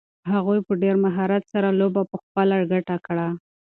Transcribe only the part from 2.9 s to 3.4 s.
کړه.